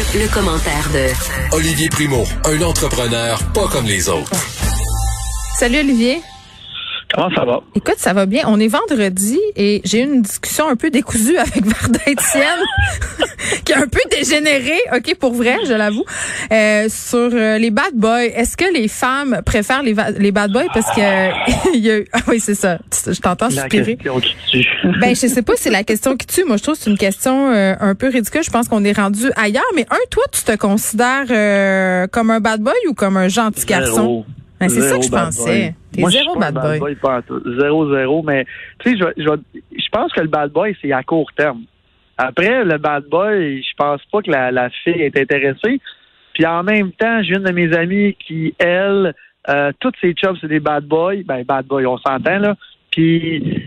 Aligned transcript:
Le, 0.00 0.20
le 0.20 0.28
commentaire 0.28 0.88
de 0.94 1.54
Olivier 1.54 1.90
Primo, 1.90 2.24
un 2.44 2.62
entrepreneur 2.62 3.38
pas 3.52 3.68
comme 3.68 3.84
les 3.84 4.08
autres. 4.08 4.30
Salut 5.58 5.80
Olivier. 5.80 6.22
Comment 7.14 7.30
ça 7.34 7.44
va? 7.44 7.60
Écoute, 7.74 7.96
ça 7.98 8.12
va 8.12 8.26
bien. 8.26 8.44
On 8.46 8.60
est 8.60 8.68
vendredi 8.68 9.38
et 9.56 9.80
j'ai 9.84 10.00
eu 10.00 10.04
une 10.04 10.22
discussion 10.22 10.68
un 10.68 10.76
peu 10.76 10.90
décousue 10.90 11.36
avec 11.36 11.64
Varda 11.64 11.98
Etienne, 12.06 12.64
qui 13.64 13.72
a 13.72 13.78
un 13.78 13.86
peu 13.88 13.98
dégénéré, 14.10 14.78
OK, 14.94 15.14
pour 15.16 15.32
vrai, 15.34 15.56
je 15.66 15.72
l'avoue, 15.72 16.04
euh, 16.52 16.86
sur 16.88 17.30
euh, 17.32 17.58
les 17.58 17.70
bad 17.70 17.94
boys. 17.94 18.22
Est-ce 18.26 18.56
que 18.56 18.72
les 18.72 18.86
femmes 18.88 19.40
préfèrent 19.44 19.82
les, 19.82 19.94
les 20.18 20.30
bad 20.32 20.52
boys 20.52 20.66
parce 20.72 20.86
que 20.94 21.00
il 21.74 21.80
y 21.80 21.90
a 21.90 21.98
eu- 21.98 22.06
ah 22.12 22.20
oui, 22.28 22.38
c'est 22.38 22.54
ça. 22.54 22.78
Je 23.06 23.18
t'entends 23.20 23.46
La 23.48 23.62
suspirer. 23.62 23.96
question 23.96 24.20
qui 24.20 24.36
tue. 24.50 24.66
Ben, 25.00 25.14
je 25.16 25.26
sais 25.26 25.42
pas 25.42 25.56
si 25.56 25.64
c'est 25.64 25.70
la 25.70 25.82
question 25.84 26.16
qui 26.16 26.26
tue. 26.26 26.44
Moi, 26.44 26.58
je 26.58 26.62
trouve 26.62 26.76
que 26.76 26.82
c'est 26.84 26.90
une 26.90 26.98
question 26.98 27.50
euh, 27.52 27.74
un 27.80 27.94
peu 27.94 28.08
ridicule. 28.08 28.42
Je 28.44 28.50
pense 28.50 28.68
qu'on 28.68 28.84
est 28.84 28.96
rendu 28.96 29.30
ailleurs. 29.36 29.64
Mais 29.74 29.86
un, 29.90 29.96
toi, 30.10 30.22
tu 30.30 30.42
te 30.42 30.54
considères 30.56 31.26
euh, 31.30 32.06
comme 32.06 32.30
un 32.30 32.40
bad 32.40 32.60
boy 32.60 32.74
ou 32.88 32.94
comme 32.94 33.16
un 33.16 33.28
gentil 33.28 33.64
garçon? 33.66 33.94
Zéro. 33.94 34.24
Ben, 34.60 34.68
c'est 34.68 34.80
ça 34.82 34.98
que 34.98 35.04
je 35.04 35.10
pensais. 35.10 35.74
boy. 35.92 36.12
T'es 36.12 36.18
zéro 36.18 36.38
bad 36.38 36.78
boy. 36.78 36.94
pas 36.96 37.22
tout. 37.22 37.42
Zéro, 37.58 37.94
zéro. 37.94 38.22
Mais, 38.22 38.44
tu 38.78 38.90
sais, 38.90 38.96
je, 38.98 39.22
je, 39.22 39.30
je 39.72 39.88
pense 39.90 40.12
que 40.12 40.20
le 40.20 40.28
bad 40.28 40.50
boy, 40.52 40.76
c'est 40.80 40.92
à 40.92 41.02
court 41.02 41.30
terme. 41.34 41.62
Après, 42.18 42.64
le 42.64 42.76
bad 42.76 43.04
boy, 43.04 43.62
je 43.62 43.74
pense 43.76 44.02
pas 44.12 44.20
que 44.20 44.30
la, 44.30 44.50
la 44.50 44.68
fille 44.68 45.00
est 45.00 45.16
intéressée. 45.16 45.80
Puis 46.34 46.44
en 46.44 46.62
même 46.62 46.92
temps, 46.92 47.22
j'ai 47.22 47.34
une 47.34 47.44
de 47.44 47.52
mes 47.52 47.74
amies 47.74 48.14
qui, 48.14 48.54
elle, 48.58 49.14
euh, 49.48 49.72
toutes 49.80 49.96
ses 50.00 50.12
chums, 50.12 50.36
c'est 50.40 50.48
des 50.48 50.60
bad 50.60 50.84
boys. 50.84 51.22
Ben, 51.24 51.42
bad 51.42 51.66
boy, 51.66 51.86
on 51.86 51.96
s'entend, 51.98 52.38
là. 52.38 52.56
Puis, 52.90 53.59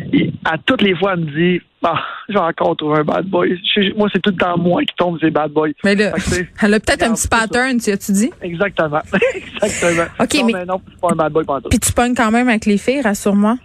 à 0.46 0.58
toutes 0.58 0.82
les 0.82 0.96
fois, 0.96 1.14
elle 1.14 1.22
me 1.26 1.32
dit, 1.58 1.62
ah, 1.84 2.00
j'ai 2.30 2.38
encore 2.38 2.76
trouvé 2.78 3.00
un 3.00 3.04
bad 3.04 3.26
boy. 3.26 3.60
Je- 3.76 3.94
moi, 3.96 4.08
c'est 4.14 4.22
tout 4.22 4.30
le 4.30 4.38
temps 4.38 4.58
moi 4.58 4.82
qui 4.84 4.96
tombe 4.98 5.20
ces 5.20 5.30
bad 5.32 5.52
boys. 5.52 5.70
Mais 5.84 5.96
là, 5.96 6.14
elle 6.62 6.74
a 6.74 6.80
peut-être 6.80 7.04
un 7.04 7.14
petit 7.14 7.28
pattern, 7.28 7.78
tu 7.80 7.92
as-tu 7.92 8.12
dit? 8.14 8.32
Exactement. 8.42 9.00
Exactement. 9.36 10.06
OK, 10.20 10.34
non, 10.36 10.46
mais- 10.46 10.66
non, 10.66 10.82
je 10.86 10.92
suis 10.92 11.00
pas 11.00 11.08
un 11.12 11.16
bad 11.16 11.34
boy 11.34 11.44
pantoute. 11.46 11.70
Puis 11.72 11.80
tu 11.80 11.92
pognes 11.94 12.16
quand 12.16 12.32
même 12.32 12.48
avec 12.50 12.66
les 12.66 12.78
filles, 12.78 13.02
rassure-moi. 13.02 13.58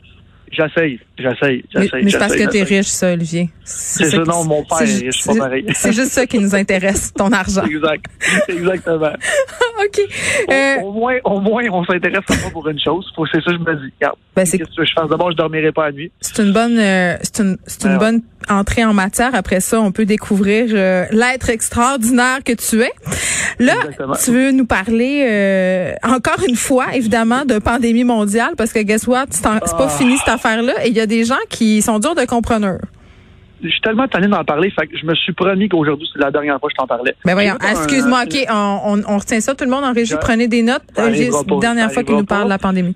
J'essaye, 0.51 0.99
j'essaye, 1.23 1.65
Mais, 1.75 1.83
j'essaye. 1.83 2.05
mais 2.05 2.11
c'est 2.11 2.19
parce 2.19 2.33
que 2.35 2.45
t'es 2.45 2.59
j'essaye. 2.61 2.77
riche, 2.79 2.87
ça, 2.89 3.13
Olivier. 3.13 3.51
C'est 3.65 4.11
ça, 4.11 4.19
non, 4.19 4.45
mon 4.45 4.65
père 4.65 4.83
est 4.83 4.85
riche, 5.07 5.25
pas 5.27 5.35
pareil. 5.35 5.65
C'est 5.75 5.93
juste 5.93 6.13
ça 6.13 6.27
qui 6.27 6.39
nous 6.39 6.55
intéresse, 6.55 7.13
ton 7.15 7.31
argent. 7.33 7.63
Exact. 7.71 8.05
Exactement. 8.49 9.07
OK. 9.85 10.01
Au- 10.49 10.53
Euh, 10.53 10.77
Au, 10.83 10.93
moins, 10.93 11.17
au 11.25 11.41
moins, 11.41 11.63
on 11.73 11.85
s'intéresse 11.85 12.25
à 12.29 12.37
moi 12.41 12.51
pour 12.51 12.69
une 12.69 12.81
chose. 12.81 13.07
Faut, 13.15 13.27
c'est 13.27 13.43
ça, 13.43 13.51
je 13.53 13.59
me 13.59 13.75
dis. 13.77 13.93
Regarde, 14.01 14.17
Ben, 14.35 14.45
c'est- 14.47 14.59
qu'est-ce 14.59 14.77
que 14.77 14.85
je 14.85 14.93
fasse? 14.93 15.09
D'abord, 15.09 15.31
je 15.33 15.37
dormirai 15.37 15.73
pas 15.73 15.87
la 15.87 15.93
nuit. 15.93 16.11
c'est 16.21 16.43
une 16.43 16.53
bonne, 16.53 16.79
euh, 16.79 17.17
c'est 17.23 17.41
une, 17.43 17.59
c'est 17.67 17.83
une 17.85 17.99
Ben 17.99 18.05
ouais. 18.05 18.13
bonne 18.13 18.23
entrée 18.49 18.85
en 18.85 18.95
matière. 18.95 19.35
Après 19.35 19.61
ça, 19.61 19.81
on 19.81 19.93
peut 19.93 20.05
découvrir 20.07 20.67
euh, 20.73 21.05
l'être 21.11 21.51
extraordinaire 21.51 22.39
que 22.45 22.53
tu 22.53 22.81
es. 22.83 22.93
Là, 23.59 23.75
Exactement. 23.83 24.15
tu 24.25 24.31
veux 24.33 24.51
nous 24.53 24.67
parler 24.67 25.25
euh, 25.29 25.93
encore 26.03 26.43
une 26.49 26.57
fois, 26.57 26.95
évidemment, 26.95 27.45
de 27.45 27.59
pandémie 27.59 28.05
mondiale, 28.05 28.55
parce 28.57 28.73
que 28.73 28.81
guess 28.81 29.07
what, 29.07 29.27
c'est 29.31 29.39
c'est 29.39 29.43
pas 29.77 29.87
Ah. 29.87 29.89
fini 29.89 30.17
cette 30.19 30.29
affaire-là. 30.29 30.85
Et 30.85 30.89
il 30.89 30.95
y 30.97 31.01
a 31.01 31.07
des 31.09 31.25
gens 31.25 31.35
qui 31.51 31.83
sont 31.83 31.99
durs 31.99 32.15
de 32.15 32.25
compreneur. 32.25 32.79
Je 33.63 33.69
suis 33.69 33.81
tellement 33.81 34.07
tanné 34.07 34.29
d'en 34.29 34.45
parler, 34.45 34.71
fait 34.71 34.87
que 34.87 34.97
je 34.97 35.05
me 35.05 35.15
suis 35.17 35.33
promis 35.33 35.69
qu'aujourd'hui, 35.69 36.09
c'est 36.13 36.23
la 36.23 36.31
dernière 36.31 36.61
fois 36.61 36.69
que 36.69 36.75
je 36.75 36.77
t'en 36.77 36.87
parlais. 36.87 37.15
Ben 37.25 37.35
voyons, 37.35 37.57
excuse-moi, 37.69 38.23
OK, 38.25 38.47
on, 38.49 39.19
retient 39.19 39.41
ça, 39.41 39.55
tout 39.57 39.65
le 39.65 39.71
monde 39.71 39.85
en 39.85 39.93
régie, 39.93 40.15
prenez 40.21 40.47
des 40.47 40.63
notes. 40.63 40.85
Euh, 40.97 41.13
c'est 41.13 41.31
la 41.31 41.59
dernière 41.61 41.89
ça 41.89 41.95
fois 41.95 42.05
qu'il 42.05 42.15
nous 42.15 42.25
parle 42.25 42.45
de 42.45 42.51
la 42.51 42.59
pandémie. 42.59 42.95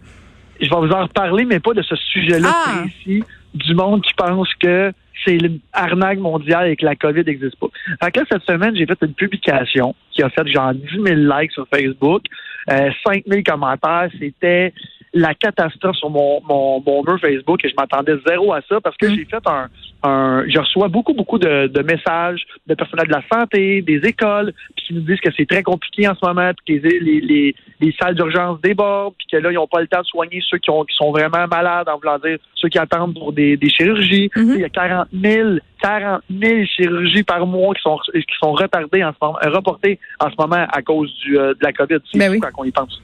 Je 0.60 0.68
vais 0.70 0.76
vous 0.76 0.92
en 0.92 1.02
reparler, 1.02 1.44
mais 1.44 1.58
pas 1.58 1.72
de 1.72 1.82
ce 1.82 1.96
sujet-là 1.96 2.48
Ah. 2.52 2.82
précis 2.82 3.24
du 3.54 3.74
monde 3.74 4.02
qui 4.02 4.14
pense 4.14 4.48
que 4.60 4.92
c'est 5.24 5.34
une 5.34 5.58
arnaque 5.72 6.18
mondiale 6.18 6.68
et 6.68 6.76
que 6.76 6.84
la 6.84 6.96
COVID 6.96 7.24
n'existe 7.24 7.56
pas. 7.56 7.68
Fait 8.02 8.10
que 8.10 8.20
là, 8.20 8.26
cette 8.30 8.42
semaine, 8.42 8.74
j'ai 8.76 8.86
fait 8.86 8.98
une 9.02 9.14
publication 9.14 9.94
qui 10.12 10.22
a 10.22 10.30
fait 10.30 10.46
genre 10.48 10.72
10 10.74 10.82
000 11.04 11.04
likes 11.16 11.52
sur 11.52 11.66
Facebook, 11.72 12.22
euh, 12.70 12.90
5 13.06 13.24
000 13.26 13.42
commentaires. 13.44 14.08
C'était 14.18 14.72
la 15.14 15.34
catastrophe 15.34 15.96
sur 15.96 16.08
mon, 16.10 16.40
mon, 16.48 16.82
mon 16.84 17.02
mur 17.04 17.18
Facebook 17.20 17.64
et 17.64 17.68
je 17.68 17.74
m'attendais 17.78 18.14
zéro 18.26 18.52
à 18.52 18.60
ça 18.68 18.80
parce 18.80 18.96
que 18.96 19.06
Mm. 19.06 19.14
j'ai 19.14 19.24
fait 19.26 19.46
un, 19.46 19.68
un... 20.04 20.44
Je 20.48 20.58
reçois 20.58 20.88
beaucoup, 20.88 21.12
beaucoup 21.12 21.38
de, 21.38 21.66
de 21.66 21.82
messages 21.82 22.42
de 22.66 22.74
personnels 22.74 23.08
de 23.08 23.12
la 23.12 23.22
santé, 23.32 23.82
des 23.82 23.98
écoles, 24.08 24.52
puis 24.76 24.86
qui 24.86 24.94
nous 24.94 25.02
disent 25.02 25.20
que 25.20 25.30
c'est 25.36 25.46
très 25.46 25.62
compliqué 25.62 26.08
en 26.08 26.14
ce 26.14 26.24
moment, 26.26 26.50
puis 26.64 26.80
que 26.80 26.88
les, 26.88 26.98
les, 27.00 27.20
les, 27.20 27.54
les 27.80 27.94
salles 28.00 28.14
d'urgence 28.14 28.60
débordent, 28.62 29.14
puis 29.18 29.26
que 29.32 29.36
là, 29.36 29.50
ils 29.50 29.54
n'ont 29.56 29.66
pas 29.66 29.80
le 29.80 29.86
temps 29.88 30.00
de 30.00 30.06
soigner 30.06 30.42
ceux 30.48 30.58
qui, 30.58 30.70
ont, 30.70 30.84
qui 30.84 30.94
sont 30.96 31.10
vraiment 31.10 31.46
malades, 31.46 31.88
en 31.88 31.98
voulant 31.98 32.18
dire 32.18 32.38
ceux 32.54 32.68
qui 32.68 32.78
attendent 32.78 33.14
pour 33.14 33.32
des, 33.32 33.56
des 33.56 33.68
chirurgies. 33.68 34.30
Mhm. 34.34 34.48
Sais, 34.48 34.54
Il 34.54 34.60
y 34.60 34.64
a 34.64 34.68
40 34.70 35.08
000, 35.12 35.50
40 35.82 36.22
000 36.30 36.64
chirurgies 36.64 37.22
par 37.24 37.46
mois 37.46 37.74
qui 37.74 37.82
sont, 37.82 37.98
qui 38.14 38.24
sont 38.40 38.52
retardées 38.52 39.04
en 39.04 39.10
ce 39.12 39.16
moment, 39.20 39.38
reportées 39.42 39.98
en 40.20 40.30
ce 40.30 40.34
moment 40.38 40.66
à 40.72 40.80
cause 40.82 41.12
du, 41.22 41.38
euh, 41.38 41.54
de 41.54 41.58
la 41.62 41.72
COVID. 41.72 41.98
C'est 42.10 42.18
Ben 42.18 42.30
oui. 42.30 42.40
quand 42.40 42.48
on 42.56 42.64
y 42.64 42.70
pense. 42.70 43.00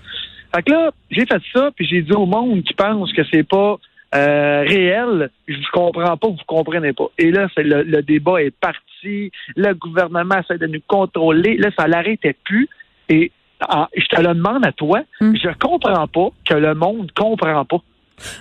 Fait 0.54 0.62
que 0.62 0.70
là, 0.70 0.90
j'ai 1.10 1.26
fait 1.26 1.42
ça, 1.52 1.70
puis 1.74 1.86
j'ai 1.86 2.02
dit 2.02 2.12
au 2.12 2.26
monde 2.26 2.62
qui 2.62 2.74
pense 2.74 3.12
que 3.12 3.22
c'est 3.30 3.42
pas 3.46 3.76
euh, 4.14 4.62
réel, 4.66 5.30
je 5.46 5.56
vous 5.56 5.62
comprends 5.72 6.16
pas, 6.16 6.28
vous 6.28 6.36
comprenez 6.46 6.92
pas. 6.94 7.08
Et 7.18 7.30
là, 7.30 7.48
c'est 7.54 7.62
le, 7.62 7.82
le 7.82 8.02
débat 8.02 8.42
est 8.42 8.50
parti, 8.58 9.30
le 9.56 9.74
gouvernement 9.74 10.38
essaie 10.38 10.56
de 10.58 10.66
nous 10.66 10.80
contrôler, 10.86 11.56
là, 11.58 11.68
ça 11.78 11.86
l'arrêtait 11.86 12.36
plus. 12.44 12.68
Et 13.10 13.30
en- 13.68 13.86
je 13.94 14.06
te 14.06 14.20
le 14.22 14.28
demande 14.34 14.64
à 14.64 14.72
toi, 14.72 15.00
Mm. 15.20 15.34
je 15.36 15.48
comprends 15.58 16.06
pas 16.06 16.28
que 16.48 16.54
le 16.54 16.74
monde 16.74 17.10
comprend 17.12 17.64
pas. 17.66 17.78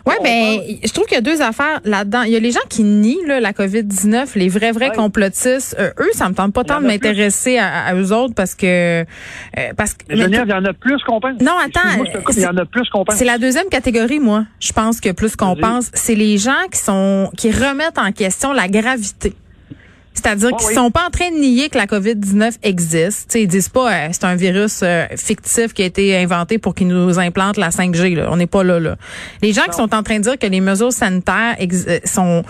Ouais, 0.06 0.16
On 0.20 0.24
ben, 0.24 0.58
parle- 0.58 0.78
je 0.84 0.92
trouve 0.94 1.06
qu'il 1.06 1.16
y 1.16 1.18
a 1.18 1.22
deux 1.22 1.42
affaires 1.42 1.80
là-dedans. 1.84 2.24
Il 2.24 2.32
y 2.32 2.36
a 2.36 2.40
les 2.40 2.52
gens 2.52 2.60
qui 2.70 2.84
nient 2.84 3.18
là, 3.26 3.40
la 3.40 3.54
COVID-19, 3.54 4.32
les 4.36 4.50
vrais, 4.50 4.72
vrais 4.72 4.90
Ouais. 4.90 4.96
complotistes. 4.96 5.76
Euh, 5.80 5.92
eux, 6.00 6.10
ça 6.14 6.30
me 6.30 6.34
tente 6.34 6.54
pas 6.54 6.64
tant 6.64 6.82
de 6.82 6.88
m'intéresser 6.88 7.58
à, 7.58 7.86
à 7.86 7.96
eux 7.96 8.12
autres 8.14 8.34
parce 8.34 8.56
que... 8.56 9.02
euh, 9.02 9.04
parce 9.76 9.94
que 9.94 10.04
Mais 10.10 10.26
il 10.26 10.34
y 10.50 10.54
en 10.54 10.66
a 10.66 10.74
plus 10.74 10.98
qu'on 11.06 11.20
pense. 11.20 11.40
Non, 11.42 11.54
attends, 11.64 11.98
coupe, 12.24 12.34
Il 12.36 12.42
y 12.42 12.48
en 12.48 12.58
a 12.58 12.66
plus 12.66 12.90
qu'on 12.90 13.04
pense. 13.06 13.16
c'est 13.16 13.26
la 13.26 13.38
deuxième 13.38 13.68
catégorie, 13.70 14.20
moi. 14.20 14.46
Je 14.60 14.72
pense 14.74 15.00
que 15.02 15.12
plus 15.12 15.36
qu'on 15.36 15.56
pense, 15.56 15.90
c'est 15.94 16.16
les 16.16 16.38
gens 16.38 16.52
qui 16.72 16.80
sont 16.80 17.30
qui 17.38 17.52
remettent 17.52 17.98
en 17.98 18.12
question 18.12 18.54
la 18.54 18.68
gravité. 18.68 19.34
C'est-à-dire 20.18 20.50
Ah 20.52 20.58
qu'ils 20.58 20.68
oui. 20.70 20.74
sont 20.74 20.90
pas 20.90 21.06
en 21.06 21.12
train 21.12 21.30
de 21.30 21.38
nier 21.38 21.70
que 21.70 21.78
la 21.78 21.86
COVID-19 21.86 22.56
existe. 22.64 23.30
T'sais, 23.30 23.44
ils 23.44 23.48
disent 23.48 23.70
pas 23.70 23.92
euh, 23.92 24.08
c'est 24.12 24.24
un 24.24 24.36
virus 24.36 24.82
euh, 24.84 25.06
fictif 25.16 25.74
qui 25.74 25.84
a 25.84 25.86
été 25.86 26.18
inventé 26.18 26.58
pour 26.58 26.74
qu'il 26.74 26.88
nous 26.88 27.20
implante 27.20 27.58
la 27.58 27.70
5G. 27.70 28.16
Là. 28.16 28.28
On 28.32 28.38
n'est 28.38 28.48
pas 28.48 28.64
là, 28.64 28.80
là. 28.80 28.96
Les 29.44 29.54
gens 29.54 29.64
qui 29.70 29.76
sont 29.78 29.94
en 29.94 30.02
train 30.02 30.18
de 30.18 30.24
dire 30.24 30.38
que 30.40 30.48
les 30.48 30.60
mesures 30.60 30.92
sanitaires 30.92 31.56
euh, 31.62 32.00
sont 32.04 32.44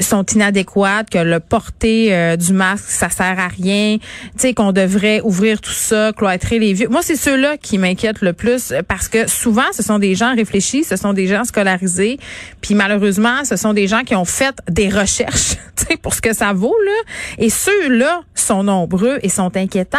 sont 0.00 0.24
inadéquates, 0.24 1.10
que 1.10 1.18
le 1.18 1.40
porter 1.40 2.14
euh, 2.14 2.36
du 2.36 2.52
masque, 2.52 2.88
ça 2.88 3.08
sert 3.08 3.38
à 3.38 3.48
rien, 3.48 3.98
tu 3.98 4.06
sais 4.36 4.54
qu'on 4.54 4.72
devrait 4.72 5.20
ouvrir 5.22 5.60
tout 5.60 5.70
ça, 5.72 6.12
cloîtrer 6.16 6.58
les 6.58 6.72
vieux. 6.72 6.88
Moi, 6.88 7.00
c'est 7.02 7.16
ceux-là 7.16 7.56
qui 7.56 7.78
m'inquiètent 7.78 8.22
le 8.22 8.32
plus 8.32 8.72
euh, 8.72 8.82
parce 8.86 9.08
que 9.08 9.28
souvent, 9.28 9.72
ce 9.72 9.82
sont 9.82 9.98
des 9.98 10.14
gens 10.14 10.34
réfléchis, 10.34 10.84
ce 10.84 10.96
sont 10.96 11.12
des 11.12 11.26
gens 11.26 11.44
scolarisés, 11.44 12.18
puis 12.60 12.74
malheureusement, 12.74 13.44
ce 13.44 13.56
sont 13.56 13.72
des 13.72 13.86
gens 13.86 14.02
qui 14.02 14.14
ont 14.14 14.24
fait 14.24 14.54
des 14.68 14.88
recherches, 14.88 15.56
tu 15.76 15.86
sais, 15.86 15.96
pour 15.96 16.14
ce 16.14 16.20
que 16.20 16.34
ça 16.34 16.52
vaut 16.52 16.76
là. 16.84 17.12
Et 17.38 17.50
ceux-là 17.50 18.22
sont 18.34 18.62
nombreux 18.62 19.18
et 19.22 19.28
sont 19.28 19.56
inquiétants 19.56 19.98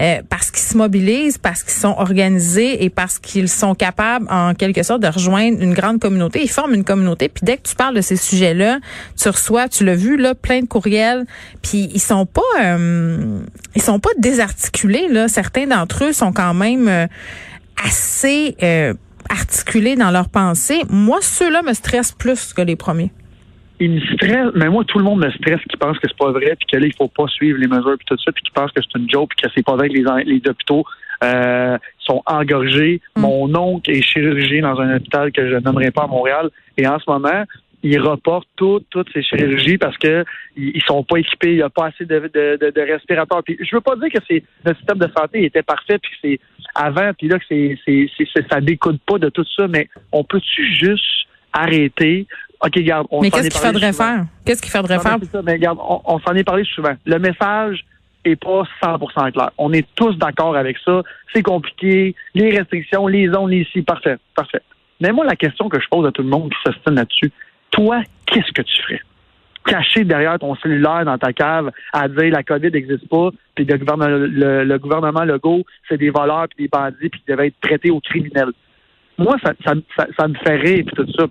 euh, 0.00 0.22
parce 0.28 0.50
qu'ils 0.50 0.64
se 0.64 0.76
mobilisent, 0.76 1.38
parce 1.38 1.62
qu'ils 1.62 1.80
sont 1.80 1.94
organisés 1.98 2.84
et 2.84 2.90
parce 2.90 3.18
qu'ils 3.18 3.48
sont 3.48 3.74
capables, 3.74 4.26
en 4.30 4.54
quelque 4.54 4.82
sorte, 4.82 5.02
de 5.02 5.08
rejoindre 5.08 5.60
une 5.60 5.74
grande 5.74 6.00
communauté. 6.00 6.42
Ils 6.42 6.50
forment 6.50 6.74
une 6.74 6.84
communauté. 6.84 7.28
Puis 7.28 7.42
dès 7.44 7.56
que 7.56 7.68
tu 7.68 7.74
parles 7.74 7.94
de 7.94 8.00
ces 8.00 8.16
sujets-là, 8.16 8.78
tu 9.22 9.28
reçois, 9.28 9.68
tu 9.68 9.84
l'as 9.84 9.94
vu 9.94 10.16
là, 10.16 10.34
plein 10.34 10.60
de 10.60 10.66
courriels. 10.66 11.24
Puis 11.62 11.88
ils 11.94 12.00
sont 12.00 12.26
pas, 12.26 12.42
euh, 12.60 13.40
ils 13.74 13.82
sont 13.82 14.00
pas 14.00 14.10
désarticulés 14.18 15.08
là. 15.08 15.28
Certains 15.28 15.66
d'entre 15.66 16.04
eux 16.04 16.12
sont 16.12 16.32
quand 16.32 16.54
même 16.54 16.88
euh, 16.88 17.06
assez 17.84 18.56
euh, 18.62 18.94
articulés 19.28 19.96
dans 19.96 20.10
leurs 20.10 20.28
pensées. 20.28 20.82
Moi, 20.90 21.18
ceux-là 21.20 21.62
me 21.62 21.72
stressent 21.72 22.12
plus 22.12 22.52
que 22.52 22.62
les 22.62 22.76
premiers. 22.76 23.10
il 23.80 23.92
me 23.92 24.00
stresse, 24.00 24.50
mais 24.54 24.68
moi, 24.68 24.84
tout 24.84 24.98
le 24.98 25.04
monde 25.04 25.24
me 25.24 25.30
stresse 25.30 25.60
qui 25.70 25.76
pense 25.76 25.98
que 25.98 26.08
c'est 26.08 26.18
pas 26.18 26.30
vrai, 26.30 26.56
puis 26.58 26.66
que 26.72 26.76
là, 26.76 26.86
il 26.86 26.94
faut 26.94 27.08
pas 27.08 27.26
suivre 27.28 27.58
les 27.58 27.68
mesures, 27.68 27.96
puis 27.98 28.06
tout 28.06 28.18
ça, 28.18 28.32
puis 28.32 28.42
qui 28.42 28.50
pense 28.50 28.70
que 28.72 28.80
c'est 28.82 28.98
une 28.98 29.08
joke, 29.10 29.30
puis 29.30 29.42
que 29.42 29.52
c'est 29.54 29.64
pas 29.64 29.76
vrai 29.76 29.88
que 29.88 29.94
les, 29.94 30.40
hôpitaux 30.48 30.84
euh, 31.24 31.78
sont 32.00 32.22
engorgés. 32.26 33.00
Mm. 33.16 33.20
Mon 33.20 33.54
oncle 33.54 33.90
est 33.90 34.02
chirurgien 34.02 34.62
dans 34.62 34.80
un 34.80 34.96
hôpital 34.96 35.32
que 35.32 35.48
je 35.48 35.56
nommerai 35.56 35.90
pas 35.90 36.04
à 36.04 36.06
Montréal, 36.06 36.50
et 36.76 36.86
en 36.86 36.98
ce 36.98 37.10
moment, 37.10 37.44
il 37.82 38.00
reporte 38.00 38.46
toutes 38.56 38.86
toutes 38.90 39.12
ces 39.12 39.22
chirurgies 39.22 39.78
parce 39.78 39.96
que 39.98 40.24
ils 40.56 40.72
ils 40.76 40.82
sont 40.82 41.02
pas 41.04 41.18
équipés, 41.18 41.50
il 41.50 41.56
n'y 41.56 41.62
a 41.62 41.70
pas 41.70 41.86
assez 41.86 42.04
de, 42.04 42.18
de, 42.20 42.58
de, 42.60 42.70
de 42.70 42.80
respirateurs. 42.92 43.42
Puis 43.44 43.56
je 43.60 43.74
veux 43.74 43.80
pas 43.80 43.96
dire 43.96 44.08
que 44.10 44.18
c'est 44.28 44.42
le 44.64 44.74
système 44.74 44.98
de 44.98 45.08
santé 45.16 45.44
était 45.44 45.62
parfait, 45.62 45.98
puis 45.98 46.10
que 46.12 46.16
c'est 46.22 46.40
avant, 46.74 47.10
puis 47.18 47.28
là 47.28 47.38
que 47.38 47.44
c'est, 47.48 47.78
c'est, 47.84 48.08
c'est, 48.16 48.48
ça 48.50 48.60
découle 48.60 48.98
pas 49.06 49.18
de 49.18 49.28
tout 49.28 49.44
ça, 49.56 49.66
mais 49.68 49.88
on 50.12 50.24
peut-tu 50.24 50.74
juste 50.74 51.04
arrêter? 51.52 52.26
OK, 52.64 52.78
garde, 52.78 53.06
on 53.10 53.20
Mais 53.20 53.30
qu'est-ce 53.30 53.46
est 53.46 53.50
qu'il 53.50 53.60
faudrait 53.60 53.92
souvent. 53.92 54.04
faire? 54.16 54.24
Qu'est-ce 54.44 54.62
qu'il 54.62 54.70
faudrait 54.70 54.96
Non, 54.96 55.02
faire? 55.02 55.18
mais 55.18 55.24
c'est 55.26 55.32
ça, 55.32 55.42
mais 55.42 55.52
regarde, 55.54 55.78
on, 55.82 56.00
on 56.04 56.18
s'en 56.20 56.34
est 56.34 56.44
parlé 56.44 56.64
souvent. 56.64 56.94
Le 57.04 57.18
message 57.18 57.84
est 58.24 58.36
pas 58.36 58.62
100% 58.82 59.32
clair. 59.32 59.50
On 59.58 59.72
est 59.72 59.86
tous 59.96 60.14
d'accord 60.16 60.56
avec 60.56 60.76
ça. 60.84 61.02
C'est 61.34 61.42
compliqué. 61.42 62.14
Les 62.34 62.56
restrictions, 62.56 63.08
les 63.08 63.28
zones, 63.28 63.50
les 63.50 63.62
ici, 63.62 63.82
parfait, 63.82 64.16
parfait. 64.36 64.62
Mais 65.00 65.10
moi, 65.10 65.24
la 65.24 65.34
question 65.34 65.68
que 65.68 65.80
je 65.80 65.88
pose 65.88 66.06
à 66.06 66.12
tout 66.12 66.22
le 66.22 66.28
monde 66.28 66.50
qui 66.50 66.58
s'ostine 66.64 66.94
là-dessus, 66.94 67.32
toi, 67.72 68.02
qu'est-ce 68.26 68.52
que 68.52 68.62
tu 68.62 68.82
ferais? 68.82 69.00
caché 69.64 70.04
derrière 70.04 70.38
ton 70.38 70.54
cellulaire 70.56 71.04
dans 71.04 71.18
ta 71.18 71.32
cave 71.32 71.70
à 71.92 72.08
dire 72.08 72.32
la 72.32 72.42
COVID 72.42 72.70
n'existe 72.70 73.08
pas, 73.08 73.30
puis 73.54 73.64
le 73.64 73.76
gouvernement, 73.78 74.08
le, 74.08 74.78
gouvernement 74.78 75.24
Legault, 75.24 75.64
c'est 75.88 75.98
des 75.98 76.10
voleurs 76.10 76.48
puis 76.48 76.64
des 76.64 76.68
bandits, 76.68 77.08
puis 77.08 77.22
ils 77.26 77.30
devaient 77.30 77.48
être 77.48 77.60
traités 77.60 77.90
aux 77.90 78.00
criminels. 78.00 78.52
Moi, 79.18 79.36
ça, 79.42 79.74
me 79.74 80.34
fait 80.34 80.56
rire, 80.56 80.84
puis 80.86 80.96
tout 80.96 81.12
ça. 81.16 81.26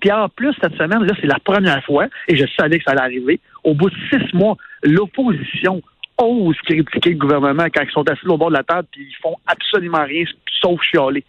Puis 0.00 0.12
en 0.12 0.28
plus, 0.28 0.54
cette 0.60 0.76
semaine, 0.76 1.04
là, 1.04 1.14
c'est 1.20 1.26
la 1.26 1.38
première 1.38 1.84
fois, 1.84 2.06
et 2.28 2.36
je 2.36 2.46
savais 2.58 2.78
que 2.78 2.84
ça 2.84 2.92
allait 2.92 3.02
arriver, 3.02 3.40
au 3.64 3.74
bout 3.74 3.90
de 3.90 3.96
six 4.10 4.34
mois, 4.34 4.56
l'opposition 4.82 5.82
ose 6.18 6.56
critiquer 6.64 7.10
le 7.10 7.18
gouvernement 7.18 7.66
quand 7.74 7.82
ils 7.82 7.90
sont 7.90 8.08
assis 8.08 8.26
au 8.26 8.38
bord 8.38 8.48
de 8.48 8.54
la 8.54 8.62
table 8.62 8.88
puis 8.90 9.02
ils 9.02 9.16
font 9.22 9.36
absolument 9.46 10.02
rien 10.02 10.24
sauf 10.62 10.80
chialer. 10.80 11.24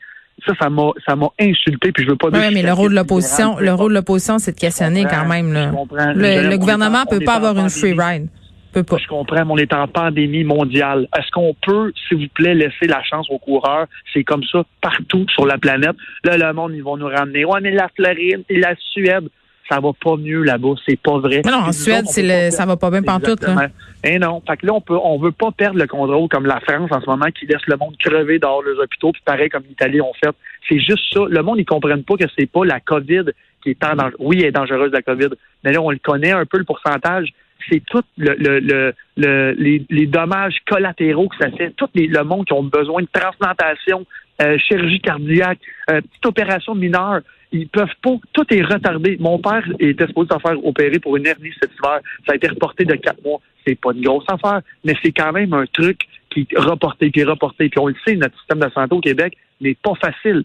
Ça, 0.46 0.54
ça 0.60 0.70
m'a, 0.70 0.92
ça 1.06 1.16
m'a 1.16 1.30
insulté, 1.40 1.92
puis 1.92 2.06
je 2.06 2.12
veux 2.12 2.16
pas. 2.16 2.30
Oui, 2.32 2.54
mais 2.54 2.62
le 2.62 2.74
rôle 2.74 2.92
de 2.92 2.96
l'opposition, 2.96 3.58
le 3.60 3.74
rôle 3.74 3.92
de 3.92 3.98
l'opposition, 3.98 4.38
c'est 4.38 4.54
de 4.54 4.60
questionner 4.60 5.06
quand 5.06 5.26
même. 5.26 5.52
Là. 5.52 5.72
Le, 6.16 6.50
le 6.50 6.58
gouvernement 6.58 7.06
peut 7.10 7.20
pas 7.20 7.36
avoir 7.36 7.58
une 7.58 7.70
free 7.70 7.94
ride. 7.98 8.28
Je 8.76 9.08
comprends, 9.08 9.44
mais 9.44 9.52
on 9.52 9.58
est 9.58 9.74
en 9.74 9.88
pandémie 9.88 10.44
mondiale. 10.44 11.08
Est-ce 11.18 11.32
qu'on 11.32 11.56
peut, 11.66 11.92
s'il 12.08 12.18
vous 12.18 12.28
plaît, 12.36 12.54
laisser 12.54 12.86
la 12.86 13.02
chance 13.02 13.26
aux 13.32 13.40
coureurs? 13.40 13.88
C'est 14.14 14.24
comme 14.24 14.44
ça 14.52 14.64
partout 14.82 15.26
sur 15.34 15.48
la 15.48 15.58
planète. 15.58 15.96
Là, 16.24 16.38
le 16.38 16.54
monde, 16.54 16.74
ils 16.76 16.84
vont 16.84 16.96
nous 16.96 17.08
ramener. 17.08 17.44
Ouais, 17.44 17.60
mais 17.60 17.72
la 17.72 17.90
Floride 17.96 18.44
et 18.50 18.60
la 18.60 18.76
Suède 18.92 19.30
ça 19.70 19.80
va 19.80 19.92
pas 19.94 20.16
mieux 20.18 20.44
là-bas. 20.44 20.76
C'est 20.86 21.00
pas 21.00 21.20
vrai. 21.20 21.42
non, 21.46 21.58
en 21.58 21.72
Suède, 21.72 22.06
c'est 22.08 22.24
le, 22.24 22.52
ça 22.52 22.66
va 22.66 22.78
pas 22.78 22.90
bien 22.90 23.02
pantoute. 23.02 23.42
Là. 23.42 23.68
Eh 24.04 24.20
non. 24.20 24.42
Fait 24.48 24.58
que 24.58 24.66
là, 24.66 24.74
on 24.74 24.82
peut, 24.82 24.98
on 25.02 25.18
veut 25.18 25.32
pas 25.32 25.52
perdre 25.52 25.80
le 25.80 25.88
contrôle 25.88 26.30
comme 26.30 26.46
la 26.46 26.60
France 26.62 26.90
en 26.92 27.02
ce 27.02 27.06
moment 27.06 27.26
qui 27.38 27.46
laisse 27.46 27.66
le 27.68 27.78
monde 27.78 27.96
crever 27.98 28.40
dehors 28.40 28.64
les 28.64 28.80
hôpitaux, 28.80 29.12
puis 29.12 29.22
pareil 29.26 29.50
comme 29.50 29.64
l'Italie 29.68 30.02
ont 30.02 30.14
fait. 30.14 30.32
C'est 30.68 30.80
juste 30.80 31.04
ça. 31.14 31.22
Le 31.28 31.42
monde, 31.42 31.60
ils 31.60 31.66
comprennent 31.66 32.04
pas 32.04 32.16
que 32.16 32.26
c'est 32.38 32.50
pas 32.50 32.66
la 32.66 32.80
COVID 32.80 33.26
qui 33.64 33.72
est 33.72 33.84
en 33.84 33.96
danger. 33.96 34.16
Oui, 34.20 34.38
elle 34.40 34.48
est 34.48 34.52
dangereuse, 34.52 34.92
la 34.92 35.02
COVID. 35.02 35.30
Mais 35.64 35.72
là, 35.74 35.82
on 35.82 35.92
le 35.92 36.00
connaît 36.00 36.32
un 36.32 36.46
peu, 36.46 36.58
le 36.58 36.64
pourcentage. 36.64 37.30
C'est 37.70 37.84
tout 37.86 38.04
le, 38.18 38.36
le, 38.38 38.94
le, 39.18 39.84
les, 39.90 40.06
dommages 40.06 40.58
collatéraux 40.70 41.28
que 41.28 41.36
ça 41.38 41.52
fait. 41.52 41.72
Tout 41.72 41.90
le 41.96 42.24
monde 42.24 42.46
qui 42.46 42.54
ont 42.54 42.64
besoin 42.64 43.02
de 43.02 43.08
transplantation, 43.12 44.06
euh, 44.42 44.58
chirurgie 44.60 45.02
cardiaque, 45.02 45.60
euh, 45.90 46.00
petite 46.02 46.26
opération 46.26 46.76
mineure 46.76 47.22
ils 47.52 47.68
peuvent 47.68 47.88
pas. 48.02 48.16
Tout 48.34 48.46
est 48.54 48.62
retardé. 48.62 49.18
Mon 49.20 49.40
père 49.40 49.64
était 49.80 50.08
supposé 50.08 50.30
se 50.34 50.40
faire 50.40 50.66
opérer 50.66 51.00
pour 51.00 51.18
une 51.18 51.28
hernie 51.28 51.52
cet 51.62 51.72
hiver. 51.74 52.00
Ça 52.26 52.34
a 52.34 52.36
été 52.36 52.48
reporté 52.48 52.86
de 52.86 52.96
quatre 52.96 53.24
mois. 53.24 53.40
C'est 53.66 53.80
pas 53.80 53.92
une 53.94 54.02
grosse 54.02 54.26
affaire, 54.30 54.62
mais 54.84 54.96
c'est 55.02 55.12
quand 55.12 55.32
même 55.32 55.54
un 55.54 55.66
truc 55.66 56.02
qui 56.30 56.48
est 56.50 56.60
reporté, 56.60 57.12
qui 57.12 57.22
est 57.22 57.26
reporté. 57.26 57.70
Puis 57.70 57.80
on 57.80 57.88
le 57.88 57.96
sait, 58.06 58.16
notre 58.16 58.38
système 58.40 58.60
de 58.60 58.70
santé 58.72 58.96
au 58.96 59.02
Québec 59.02 59.38
n'est 59.62 59.76
pas 59.76 59.94
facile. 59.96 60.44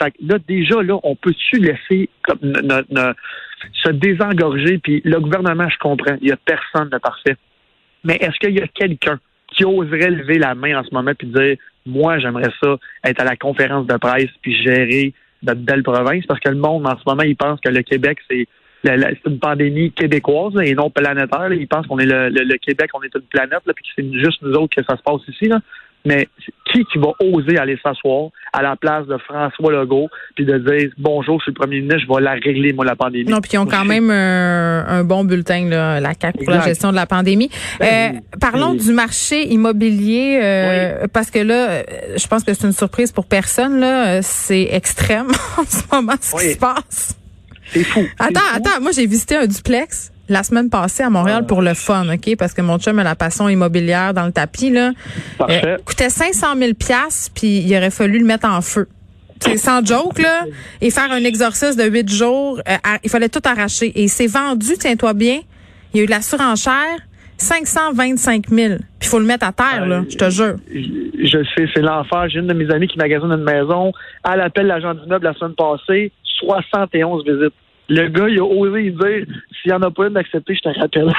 Fait 0.00 0.10
que 0.12 0.16
là, 0.20 0.38
déjà, 0.46 0.82
là, 0.82 0.98
on 1.02 1.16
peut-tu 1.16 1.58
laisser 1.58 2.08
se 3.72 3.90
désengorger? 3.90 4.78
Puis 4.78 5.02
le 5.04 5.18
gouvernement, 5.20 5.68
je 5.68 5.78
comprends, 5.78 6.16
il 6.20 6.28
y 6.28 6.32
a 6.32 6.36
personne 6.36 6.88
de 6.88 6.98
parfait. 6.98 7.36
Mais 8.04 8.16
est-ce 8.16 8.38
qu'il 8.38 8.56
y 8.56 8.62
a 8.62 8.68
quelqu'un 8.68 9.18
qui 9.48 9.64
oserait 9.64 10.10
lever 10.10 10.38
la 10.38 10.54
main 10.54 10.78
en 10.78 10.84
ce 10.84 10.94
moment 10.94 11.10
et 11.10 11.26
dire, 11.26 11.56
moi, 11.86 12.18
j'aimerais 12.18 12.52
ça 12.62 12.76
être 13.04 13.20
à 13.20 13.24
la 13.24 13.36
conférence 13.36 13.86
de 13.86 13.96
presse 13.96 14.30
puis 14.42 14.62
gérer 14.62 15.14
notre 15.42 15.60
belle 15.60 15.82
province, 15.82 16.26
parce 16.26 16.40
que 16.40 16.48
le 16.48 16.56
monde, 16.56 16.86
en 16.86 16.96
ce 16.98 17.02
moment, 17.06 17.22
il 17.22 17.36
pense 17.36 17.60
que 17.60 17.68
le 17.68 17.82
Québec, 17.82 18.18
c'est 18.30 18.46
une 18.84 19.38
pandémie 19.38 19.92
québécoise 19.92 20.54
et 20.62 20.74
non 20.74 20.90
planétaire. 20.90 21.52
Il 21.52 21.68
pense 21.68 21.86
qu'on 21.86 21.98
est 21.98 22.06
le, 22.06 22.56
Québec, 22.58 22.90
on 22.94 23.02
est 23.02 23.14
une 23.14 23.22
planète, 23.22 23.62
là, 23.66 23.72
puis 23.74 23.84
que 23.84 23.90
c'est 23.96 24.18
juste 24.18 24.42
nous 24.42 24.52
autres 24.52 24.74
que 24.76 24.84
ça 24.84 24.96
se 24.96 25.02
passe 25.02 25.20
ici. 25.28 25.46
Là. 25.46 25.60
Mais 26.04 26.28
qui 26.72 26.84
qui 26.84 26.98
va 26.98 27.12
oser 27.20 27.58
aller 27.58 27.78
s'asseoir 27.82 28.30
à 28.52 28.62
la 28.62 28.76
place 28.76 29.06
de 29.06 29.16
François 29.18 29.72
Legault 29.72 30.08
puis 30.36 30.44
de 30.44 30.58
dire 30.58 30.90
bonjour, 30.98 31.38
je 31.40 31.44
suis 31.44 31.52
le 31.52 31.54
premier 31.54 31.80
ministre, 31.80 32.02
je 32.08 32.14
vais 32.14 32.20
la 32.20 32.32
régler 32.32 32.72
moi 32.72 32.84
la 32.84 32.96
pandémie? 32.96 33.30
Non, 33.30 33.40
puis 33.40 33.52
ils 33.54 33.58
ont 33.58 33.66
quand 33.66 33.84
même 33.84 34.10
un, 34.10 35.04
bon 35.04 35.24
bulletin 35.24 35.68
là, 35.68 36.00
la 36.00 36.14
CAC 36.14 36.36
pour 36.44 36.50
la 36.50 36.60
gestion 36.60 36.90
de 36.90 36.96
la 36.96 37.06
pandémie. 37.06 37.50
Ben 37.80 38.16
euh, 38.16 38.38
parlons 38.40 38.74
du 38.74 38.92
marché 38.92 39.48
immobilier 39.48 40.40
euh, 40.42 41.06
parce 41.12 41.30
que 41.30 41.38
là, 41.38 41.82
je 42.16 42.26
pense 42.26 42.44
que 42.44 42.52
c'est 42.54 42.66
une 42.66 42.72
surprise 42.72 43.12
pour 43.12 43.26
personne 43.26 43.80
là, 43.80 44.22
c'est 44.22 44.68
extrême 44.72 45.28
en 45.58 45.64
ce 45.64 45.82
moment 45.92 46.14
ce 46.20 46.36
qui 46.36 46.52
se 46.52 46.58
passe. 46.58 47.18
C'est 47.66 47.84
fou. 47.84 48.00
Attends, 48.18 48.40
attends, 48.54 48.80
moi 48.80 48.92
j'ai 48.92 49.06
visité 49.06 49.36
un 49.36 49.46
duplex 49.46 50.12
la 50.28 50.42
semaine 50.42 50.70
passée 50.70 51.02
à 51.02 51.10
Montréal 51.10 51.46
pour 51.46 51.62
le 51.62 51.74
fun, 51.74 52.06
OK? 52.12 52.36
Parce 52.36 52.52
que 52.52 52.62
mon 52.62 52.78
chum 52.78 52.98
a 52.98 53.04
la 53.04 53.14
passion 53.14 53.48
immobilière 53.48 54.14
dans 54.14 54.26
le 54.26 54.32
tapis, 54.32 54.70
là. 54.70 54.92
Parfait. 55.38 55.62
Euh, 55.64 55.76
coûtait 55.84 56.10
500 56.10 56.46
000 56.56 56.72
puis 57.34 57.58
il 57.58 57.76
aurait 57.76 57.90
fallu 57.90 58.18
le 58.18 58.24
mettre 58.24 58.48
en 58.48 58.60
feu. 58.60 58.88
C'est 59.40 59.56
sans 59.56 59.84
joke, 59.84 60.18
là. 60.20 60.44
Et 60.80 60.90
faire 60.90 61.10
un 61.10 61.24
exorcisme 61.24 61.80
de 61.80 61.88
huit 61.88 62.10
jours, 62.10 62.60
euh, 62.68 62.76
il 63.04 63.10
fallait 63.10 63.28
tout 63.28 63.42
arracher. 63.44 63.92
Et 63.94 64.08
c'est 64.08 64.26
vendu, 64.26 64.74
tiens-toi 64.78 65.14
bien. 65.14 65.40
Il 65.92 65.98
y 65.98 66.00
a 66.00 66.02
eu 66.04 66.06
de 66.06 66.10
la 66.10 66.22
surenchère. 66.22 66.98
525 67.38 68.48
000. 68.48 68.74
Puis 68.74 68.84
il 69.02 69.06
faut 69.06 69.20
le 69.20 69.24
mettre 69.24 69.46
à 69.46 69.52
terre, 69.52 69.86
là, 69.86 70.02
je 70.08 70.16
te 70.16 70.28
jure. 70.28 70.56
Je 70.68 71.44
sais, 71.54 71.68
c'est 71.72 71.82
l'enfer. 71.82 72.28
J'ai 72.28 72.40
une 72.40 72.48
de 72.48 72.54
mes 72.54 72.68
amies 72.72 72.88
qui 72.88 72.98
magasine 72.98 73.30
une 73.30 73.44
maison. 73.44 73.92
Elle 74.28 74.40
appelle 74.40 74.66
l'agent 74.66 74.94
d'immeuble 74.94 75.24
la 75.24 75.34
semaine 75.34 75.54
passée. 75.54 76.12
71 76.40 77.24
visites. 77.24 77.54
Le 77.88 78.08
gars, 78.08 78.28
il 78.28 78.38
a 78.38 78.44
osé 78.44 78.90
dire 78.90 79.24
s'il 79.60 79.70
n'y 79.70 79.72
en 79.72 79.82
a 79.82 79.90
pas 79.90 80.06
une 80.06 80.12
d'accepter, 80.12 80.54
je 80.54 80.60
te 80.60 80.78
rappelle. 80.78 81.12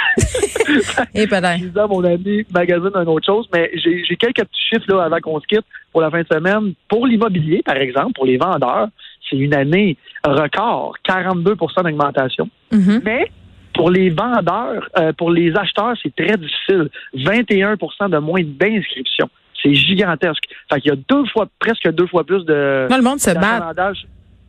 Et 1.15 1.25
peut-être. 1.25 1.57
Disais 1.57 1.79
à 1.79 1.87
mon 1.87 2.03
ami 2.03 2.45
magazine 2.53 2.91
une 2.93 3.09
autre 3.09 3.25
chose, 3.25 3.47
mais 3.53 3.71
j'ai 3.73 4.15
quelques 4.15 4.45
petits 4.45 4.69
chiffres 4.69 4.85
là, 4.87 5.05
avant 5.05 5.19
qu'on 5.19 5.39
se 5.39 5.47
quitte 5.47 5.65
pour 5.91 6.01
la 6.01 6.11
fin 6.11 6.21
de 6.21 6.27
semaine. 6.31 6.73
Pour 6.87 7.07
l'immobilier, 7.07 7.63
par 7.65 7.77
exemple, 7.77 8.13
pour 8.13 8.25
les 8.25 8.37
vendeurs, 8.37 8.89
c'est 9.29 9.37
une 9.37 9.53
année 9.55 9.97
record, 10.23 10.95
42% 11.07 11.83
d'augmentation. 11.83 12.49
Mm-hmm. 12.71 13.01
Mais 13.03 13.31
pour 13.73 13.89
les 13.89 14.09
vendeurs, 14.09 14.87
euh, 14.97 15.11
pour 15.13 15.31
les 15.31 15.55
acheteurs, 15.55 15.93
c'est 16.03 16.15
très 16.15 16.37
difficile. 16.37 16.89
21% 17.15 18.09
de 18.09 18.17
moins 18.17 18.41
d'inscriptions. 18.43 19.29
C'est 19.61 19.73
gigantesque. 19.73 20.43
Fait 20.71 20.79
qu'il 20.81 20.91
y 20.91 20.93
a 20.93 20.97
deux 21.09 21.25
fois, 21.25 21.47
presque 21.59 21.89
deux 21.91 22.07
fois 22.07 22.23
plus 22.23 22.45
de. 22.45 22.87
Non, 22.89 22.97
le 22.97 23.03
monde 23.03 23.19
se 23.19 23.31
bat. 23.31 23.73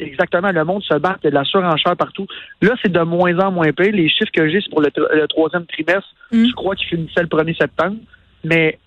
Exactement, 0.00 0.50
le 0.50 0.64
monde 0.64 0.82
se 0.82 0.94
bat, 0.99 1.17
il 1.23 1.26
y 1.26 1.29
a 1.29 1.31
de 1.31 1.35
la 1.35 1.44
surenchère 1.44 1.97
partout. 1.97 2.26
Là, 2.62 2.75
c'est 2.82 2.91
de 2.91 3.00
moins 3.00 3.38
en 3.38 3.52
moins 3.52 3.73
pire. 3.73 3.93
Les 3.93 4.08
chiffres 4.08 4.32
que 4.32 4.49
j'ai, 4.49 4.61
c'est 4.61 4.70
pour 4.70 4.81
le, 4.81 4.91
troisième 5.29 5.67
trimestre. 5.67 6.08
Mm. 6.32 6.47
Je 6.47 6.52
crois 6.52 6.75
qu'il 6.75 6.88
finissait 6.88 7.23
le 7.23 7.29
1er 7.29 7.56
septembre. 7.56 7.97
Mais 8.43 8.79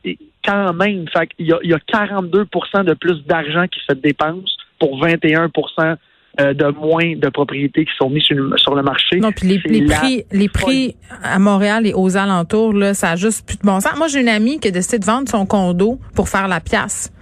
quand 0.43 0.73
même, 0.73 1.05
fait, 1.09 1.29
il, 1.37 1.47
y 1.47 1.53
a, 1.53 1.59
il 1.63 1.69
y 1.69 1.73
a 1.73 1.79
42 1.79 2.39
de 2.39 2.93
plus 2.95 3.23
d'argent 3.25 3.67
qui 3.67 3.79
se 3.87 3.93
dépense 3.93 4.57
pour 4.79 4.99
21% 4.99 5.95
euh, 6.41 6.53
de 6.55 6.65
moins 6.65 7.15
de 7.15 7.29
propriétés 7.29 7.85
qui 7.85 7.91
sont 7.95 8.09
mises 8.09 8.23
sur, 8.23 8.75
le 8.75 8.81
marché. 8.81 9.19
Non, 9.19 9.31
puis 9.31 9.47
les, 9.47 9.85
prix, 9.85 10.25
les 10.31 10.49
prix 10.49 10.95
à 11.21 11.37
Montréal 11.37 11.85
et 11.85 11.93
aux 11.93 12.17
alentours, 12.17 12.73
là, 12.73 12.95
ça 12.95 13.11
a 13.11 13.15
juste 13.15 13.45
plus 13.45 13.57
de 13.57 13.61
bon 13.61 13.79
sens. 13.79 13.95
Moi, 13.97 14.07
j'ai 14.07 14.21
une 14.21 14.29
amie 14.29 14.59
qui 14.59 14.69
a 14.69 14.71
décidé 14.71 14.97
de 14.97 15.05
vendre 15.05 15.29
son 15.29 15.45
condo 15.45 15.99
pour 16.15 16.29
faire 16.29 16.47
la 16.47 16.59
pièce 16.59 17.13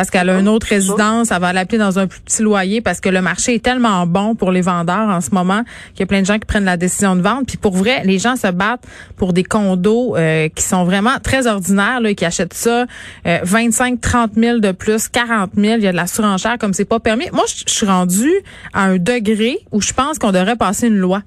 parce 0.00 0.08
qu'elle 0.08 0.30
a 0.30 0.38
une 0.38 0.48
autre 0.48 0.66
résidence, 0.68 1.30
elle 1.30 1.40
va 1.42 1.52
l'appeler 1.52 1.76
dans 1.76 1.98
un 1.98 2.06
plus 2.06 2.20
petit 2.20 2.40
loyer 2.42 2.80
parce 2.80 3.00
que 3.00 3.10
le 3.10 3.20
marché 3.20 3.56
est 3.56 3.62
tellement 3.62 4.06
bon 4.06 4.34
pour 4.34 4.50
les 4.50 4.62
vendeurs 4.62 5.10
en 5.10 5.20
ce 5.20 5.28
moment 5.32 5.62
qu'il 5.92 6.00
y 6.00 6.02
a 6.04 6.06
plein 6.06 6.22
de 6.22 6.26
gens 6.26 6.38
qui 6.38 6.46
prennent 6.46 6.64
la 6.64 6.78
décision 6.78 7.16
de 7.16 7.20
vendre. 7.20 7.42
Puis 7.46 7.58
pour 7.58 7.76
vrai, 7.76 8.00
les 8.06 8.18
gens 8.18 8.34
se 8.34 8.46
battent 8.46 8.86
pour 9.18 9.34
des 9.34 9.44
condos 9.44 10.16
euh, 10.16 10.48
qui 10.48 10.62
sont 10.62 10.84
vraiment 10.84 11.18
très 11.22 11.46
ordinaires, 11.46 12.00
là, 12.00 12.14
qui 12.14 12.24
achètent 12.24 12.54
ça 12.54 12.86
euh, 13.26 13.40
25, 13.42 14.00
30 14.00 14.30
000 14.36 14.58
de 14.60 14.72
plus, 14.72 15.08
40 15.08 15.50
000. 15.54 15.74
Il 15.76 15.82
y 15.82 15.86
a 15.86 15.92
de 15.92 15.96
la 15.98 16.06
surenchère 16.06 16.56
comme 16.56 16.72
c'est 16.72 16.86
pas 16.86 16.98
permis. 16.98 17.26
Moi, 17.34 17.44
je 17.46 17.70
suis 17.70 17.84
rendue 17.84 18.32
à 18.72 18.84
un 18.84 18.96
degré 18.96 19.58
où 19.70 19.82
je 19.82 19.92
pense 19.92 20.18
qu'on 20.18 20.32
devrait 20.32 20.56
passer 20.56 20.86
une 20.86 20.96
loi. 20.96 21.20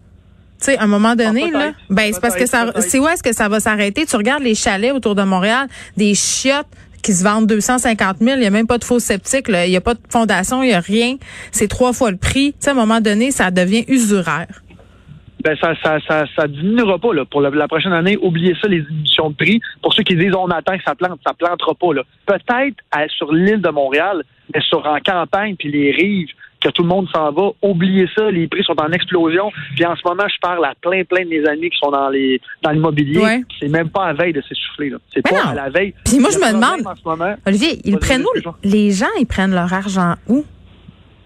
Tu 0.58 0.66
sais, 0.66 0.80
à 0.80 0.84
un 0.86 0.88
moment 0.88 1.16
donné, 1.16 1.52
ah, 1.54 1.58
là, 1.60 1.72
ben 1.92 2.12
c'est 2.12 2.22
parce 2.22 2.36
que 2.36 2.48
ça, 2.48 2.74
c'est 2.80 2.98
où 2.98 3.08
est-ce 3.08 3.22
que 3.22 3.36
ça 3.36 3.50
va 3.50 3.60
s'arrêter? 3.60 4.08
Tu 4.08 4.16
regardes 4.16 4.42
les 4.42 4.56
chalets 4.56 4.94
autour 4.94 5.14
de 5.14 5.22
Montréal, 5.22 5.68
des 5.96 6.16
chiottes 6.16 6.66
qui 7.04 7.14
se 7.14 7.24
vendent 7.24 7.48
250 7.48 8.18
000. 8.20 8.38
Il 8.38 8.40
n'y 8.40 8.48
a 8.48 8.50
même 8.50 8.68
pas 8.68 8.78
de 8.78 8.84
faux 8.84 9.00
sceptiques. 9.00 9.48
Il 9.50 9.70
n'y 9.70 9.78
a 9.78 9.82
pas 9.82 9.94
de 9.94 10.00
fondation. 10.10 10.64
Il 10.64 10.70
n'y 10.70 10.74
a 10.74 10.80
rien. 10.80 11.18
C'est 11.52 11.68
trois 11.68 11.94
fois 11.94 12.10
le 12.10 12.18
prix. 12.18 12.56
À 12.66 12.72
un 12.72 12.74
moment 12.74 13.02
donné, 13.02 13.32
ça 13.32 13.52
devient 13.52 13.86
usuraire. 13.88 14.64
Ben 15.44 15.58
ça, 15.58 15.74
ça, 15.84 16.26
ça, 16.38 16.48
diminuera 16.48 16.98
pas 17.00 17.14
là. 17.14 17.26
pour 17.26 17.42
la, 17.42 17.68
prochaine 17.68 17.92
année. 17.92 18.18
Oubliez 18.22 18.56
ça, 18.62 18.70
les 18.70 18.82
diminutions 18.82 19.30
de 19.30 19.36
prix. 19.36 19.60
Pour 19.82 19.94
ceux 19.94 20.04
qui 20.04 20.16
disent 20.16 20.34
on 20.34 20.48
attend 20.48 20.78
que 20.78 20.84
ça 20.86 20.96
plante, 20.96 21.20
ça 21.26 21.34
plantera 21.34 21.74
pas. 21.76 21.88
Peut-être 22.26 22.78
sur 23.18 23.34
l'île 23.34 23.62
de 23.62 23.70
Montréal, 23.70 24.24
mais 24.54 24.62
sur 24.62 24.88
en 24.88 25.00
campagne 25.00 25.58
puis 25.58 25.70
les 25.70 25.92
rives, 25.92 26.30
que 26.64 26.70
tout 26.70 26.84
le 26.84 26.88
monde 26.88 27.08
s'en 27.14 27.32
va. 27.32 27.50
Oubliez 27.62 28.08
ça, 28.16 28.32
les 28.32 28.48
prix 28.48 28.64
sont 28.64 28.80
en 28.80 28.92
explosion. 28.92 29.52
Puis 29.76 29.86
en 29.86 29.96
ce 29.96 30.02
moment, 30.06 30.24
je 30.28 30.40
parle 30.42 30.66
à 30.66 30.74
plein, 30.82 31.04
plein 31.04 31.24
de 31.24 31.30
mes 31.30 31.46
amis 31.48 31.70
qui 31.70 31.78
sont 31.78 31.92
dans 31.92 32.10
les 32.10 32.40
dans 32.62 32.72
l'immobilier. 32.72 33.44
C'est 33.60 33.70
même 33.70 33.90
pas 33.90 34.06
à 34.06 34.14
veille 34.14 34.34
de 34.34 34.42
s'essouffler. 34.42 34.94
C'est 35.14 35.22
pas 35.22 35.50
à 35.50 35.54
la 35.54 35.70
veille. 35.70 35.94
Puis 36.06 36.20
moi, 36.20 36.30
je 36.32 36.40
me 36.40 36.54
demande, 36.54 37.38
Olivier, 37.46 37.80
ils 37.84 37.98
prennent 37.98 38.24
où? 38.24 38.52
Les 38.64 38.92
gens, 38.92 39.06
ils 39.20 39.26
prennent 39.26 39.54
leur 39.54 39.72
argent 39.72 40.16
où? 40.28 40.46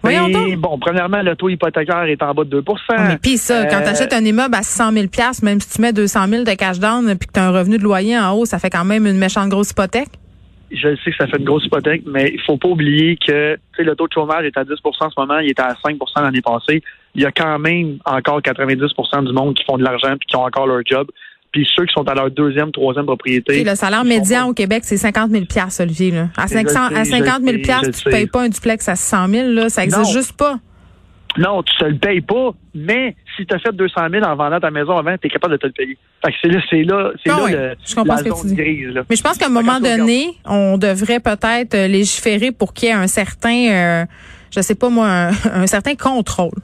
Voyons 0.02 0.28
donc. 0.28 0.56
Bon, 0.56 0.78
premièrement, 0.78 1.22
le 1.22 1.34
taux 1.34 1.48
hypothécaire 1.48 2.04
est 2.04 2.22
en 2.22 2.32
bas 2.32 2.44
de 2.44 2.50
2 2.50 2.64
Mais 2.98 3.18
puis 3.18 3.36
ça, 3.36 3.66
quand 3.66 3.78
euh, 3.78 3.82
tu 3.82 3.88
achètes 3.88 4.12
un 4.12 4.24
immeuble 4.24 4.54
à 4.54 4.62
600 4.62 4.92
000 4.92 5.06
même 5.42 5.60
si 5.60 5.70
tu 5.70 5.82
mets 5.82 5.92
200 5.92 6.28
000 6.28 6.44
de 6.44 6.52
cash 6.52 6.78
down 6.78 7.04
puis 7.16 7.26
que 7.26 7.32
tu 7.32 7.40
as 7.40 7.48
un 7.48 7.50
revenu 7.50 7.78
de 7.78 7.82
loyer 7.82 8.18
en 8.18 8.32
haut, 8.32 8.44
ça 8.44 8.58
fait 8.58 8.70
quand 8.70 8.84
même 8.84 9.06
une 9.06 9.18
méchante 9.18 9.48
grosse 9.48 9.70
hypothèque? 9.70 10.10
Je 10.70 10.96
sais 10.96 11.10
que 11.10 11.16
ça 11.16 11.26
fait 11.26 11.38
une 11.38 11.44
grosse 11.44 11.64
hypothèque, 11.64 12.02
mais 12.06 12.30
il 12.32 12.40
faut 12.40 12.56
pas 12.56 12.68
oublier 12.68 13.16
que 13.16 13.56
le 13.78 13.96
taux 13.96 14.06
de 14.06 14.12
chômage 14.12 14.44
est 14.44 14.56
à 14.56 14.64
10% 14.64 14.76
en 14.84 15.10
ce 15.10 15.14
moment, 15.18 15.38
il 15.38 15.50
était 15.50 15.62
à 15.62 15.74
5% 15.74 16.22
l'année 16.22 16.42
passée. 16.42 16.82
il 17.14 17.22
y 17.22 17.26
a 17.26 17.32
quand 17.32 17.58
même 17.58 17.98
encore 18.04 18.40
90% 18.40 19.24
du 19.24 19.32
monde 19.32 19.54
qui 19.54 19.64
font 19.64 19.78
de 19.78 19.84
l'argent 19.84 20.14
puis 20.18 20.26
qui 20.26 20.36
ont 20.36 20.44
encore 20.44 20.66
leur 20.66 20.80
job. 20.84 21.08
Puis 21.52 21.66
ceux 21.74 21.86
qui 21.86 21.94
sont 21.94 22.06
à 22.06 22.14
leur 22.14 22.30
deuxième, 22.30 22.70
troisième 22.72 23.06
propriété. 23.06 23.64
le 23.64 23.74
salaire 23.74 24.04
médian 24.04 24.48
au 24.48 24.52
Québec, 24.52 24.82
c'est 24.84 24.98
50 24.98 25.30
000 25.30 25.44
Olivier. 25.80 26.10
Là. 26.10 26.28
À, 26.36 26.46
500, 26.46 26.78
à 26.94 27.04
50 27.04 27.42
000 27.42 27.56
tu 27.56 27.70
ne 27.70 28.10
payes 28.10 28.26
pas 28.26 28.42
un 28.42 28.48
duplex 28.50 28.86
à 28.88 28.96
600 28.96 29.28
000 29.28 29.48
là, 29.52 29.68
ça 29.70 29.80
n'existe 29.82 30.12
juste 30.12 30.36
pas. 30.36 30.58
Non, 31.36 31.62
tu 31.62 31.84
ne 31.84 31.90
le 31.90 31.98
payes 31.98 32.20
pas, 32.20 32.50
mais 32.74 33.14
si 33.36 33.44
tu 33.46 33.54
as 33.54 33.58
fait 33.58 33.72
200 33.72 34.08
000 34.10 34.24
en 34.24 34.34
vendant 34.34 34.58
ta 34.58 34.70
maison 34.70 34.96
avant, 34.96 35.16
tu 35.18 35.26
es 35.26 35.30
capable 35.30 35.52
de 35.52 35.58
te 35.58 35.66
le 35.66 35.72
payer. 35.72 35.98
Fait 36.24 36.32
que 36.32 36.38
c'est 36.42 36.48
là, 36.48 36.60
c'est 36.70 36.82
là, 36.82 37.10
c'est 37.22 37.30
ah 37.30 37.50
là 37.50 37.74
le, 37.96 38.08
la 38.08 38.16
zone 38.16 38.54
grise. 38.54 38.88
Là. 38.94 39.02
Mais 39.08 39.16
je 39.16 39.22
pense 39.22 39.36
qu'à 39.36 39.46
un 39.46 39.50
moment 39.50 39.78
donné, 39.78 40.30
on 40.46 40.78
devrait 40.78 41.20
peut-être 41.20 41.74
euh, 41.74 41.86
légiférer 41.86 42.50
pour 42.50 42.72
qu'il 42.72 42.88
y 42.88 42.90
ait 42.92 42.94
un 42.94 43.06
certain, 43.06 43.70
euh, 43.70 44.06
je 44.50 44.60
sais 44.60 44.74
pas 44.74 44.88
moi, 44.88 45.06
un, 45.06 45.30
un 45.52 45.66
certain 45.66 45.94
contrôle. 45.94 46.58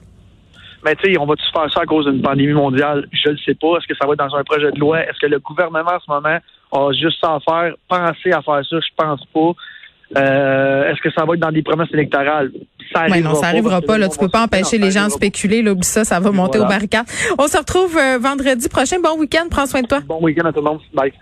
Mais 0.84 0.94
tu 0.96 1.12
sais, 1.12 1.18
on 1.18 1.24
va-tu 1.24 1.44
faire 1.52 1.72
ça 1.72 1.80
à 1.80 1.86
cause 1.86 2.04
d'une 2.06 2.20
pandémie 2.20 2.52
mondiale? 2.52 3.06
Je 3.12 3.30
ne 3.30 3.36
sais 3.38 3.54
pas. 3.54 3.78
Est-ce 3.78 3.86
que 3.86 3.94
ça 3.96 4.06
va 4.06 4.12
être 4.12 4.18
dans 4.18 4.36
un 4.36 4.44
projet 4.44 4.70
de 4.70 4.78
loi? 4.78 5.00
Est-ce 5.00 5.18
que 5.18 5.26
le 5.26 5.38
gouvernement 5.38 5.92
en 5.92 6.00
ce 6.00 6.10
moment 6.10 6.38
a 6.72 6.92
juste 6.92 7.18
ça 7.22 7.36
à 7.36 7.40
faire? 7.40 7.74
Penser 7.88 8.32
à 8.32 8.42
faire 8.42 8.62
ça? 8.68 8.76
Je 8.80 8.94
pense 8.96 9.24
pas. 9.32 9.52
Euh, 10.16 10.90
Est-ce 10.90 11.00
que 11.00 11.10
ça 11.16 11.24
va 11.24 11.34
être 11.34 11.40
dans 11.40 11.50
des 11.52 11.62
promesses 11.62 11.88
électorales? 11.92 12.50
Ça 12.92 13.06
Ouais, 13.08 13.20
non, 13.20 13.34
ça 13.34 13.46
arrivera 13.48 13.80
pas. 13.80 13.98
Là, 13.98 14.08
tu 14.08 14.18
peux 14.18 14.28
pas 14.28 14.42
empêcher 14.44 14.78
les 14.78 14.90
gens 14.90 15.06
de 15.06 15.10
spéculer. 15.12 15.62
Là, 15.62 15.72
oublie 15.72 15.86
ça, 15.86 16.04
ça 16.04 16.20
va 16.20 16.30
monter 16.30 16.58
Voilà. 16.58 16.66
aux 16.66 16.68
barricades. 16.68 17.06
On 17.38 17.46
se 17.48 17.56
retrouve 17.58 17.96
euh, 17.98 18.18
vendredi 18.18 18.68
prochain. 18.68 18.96
Bon 19.02 19.18
week-end. 19.18 19.46
Prends 19.50 19.66
soin 19.66 19.82
de 19.82 19.86
toi. 19.88 20.00
Bon 20.06 20.22
week-end 20.22 20.46
à 20.46 20.52
tout 20.52 20.60
le 20.60 20.64
monde. 20.66 20.80
Bye. 20.92 21.12